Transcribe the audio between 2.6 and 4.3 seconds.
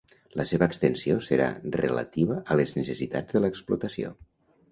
les necessitats de l'explotació.